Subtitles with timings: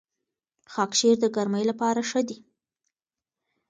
[0.73, 2.37] خاکشیر د ګرمۍ لپاره ښه دی.